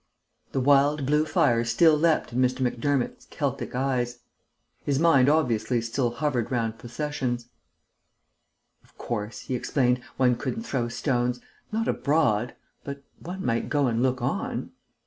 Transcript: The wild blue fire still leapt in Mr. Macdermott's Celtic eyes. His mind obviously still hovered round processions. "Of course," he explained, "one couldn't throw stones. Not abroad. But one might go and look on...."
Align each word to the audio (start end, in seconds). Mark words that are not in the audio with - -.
The 0.51 0.59
wild 0.59 1.05
blue 1.05 1.25
fire 1.27 1.63
still 1.63 1.95
leapt 1.95 2.33
in 2.33 2.39
Mr. 2.39 2.61
Macdermott's 2.61 3.27
Celtic 3.27 3.75
eyes. 3.75 4.17
His 4.83 4.97
mind 4.97 5.29
obviously 5.29 5.79
still 5.79 6.09
hovered 6.09 6.49
round 6.51 6.79
processions. 6.79 7.49
"Of 8.83 8.97
course," 8.97 9.41
he 9.41 9.53
explained, 9.53 10.01
"one 10.17 10.37
couldn't 10.37 10.63
throw 10.63 10.87
stones. 10.87 11.39
Not 11.71 11.87
abroad. 11.87 12.55
But 12.83 13.03
one 13.19 13.45
might 13.45 13.69
go 13.69 13.85
and 13.85 14.01
look 14.01 14.23
on...." 14.23 14.71